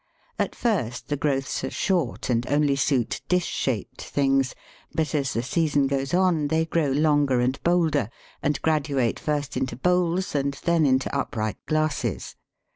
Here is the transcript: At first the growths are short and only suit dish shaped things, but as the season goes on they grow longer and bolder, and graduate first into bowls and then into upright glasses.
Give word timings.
At 0.39 0.55
first 0.55 1.09
the 1.09 1.15
growths 1.15 1.63
are 1.63 1.69
short 1.69 2.31
and 2.31 2.47
only 2.47 2.75
suit 2.75 3.21
dish 3.27 3.45
shaped 3.45 4.01
things, 4.01 4.55
but 4.91 5.13
as 5.13 5.33
the 5.35 5.43
season 5.43 5.85
goes 5.85 6.11
on 6.11 6.47
they 6.47 6.65
grow 6.65 6.89
longer 6.91 7.39
and 7.39 7.61
bolder, 7.61 8.09
and 8.41 8.59
graduate 8.63 9.19
first 9.19 9.55
into 9.55 9.75
bowls 9.75 10.33
and 10.33 10.59
then 10.63 10.87
into 10.87 11.15
upright 11.15 11.63
glasses. 11.67 12.35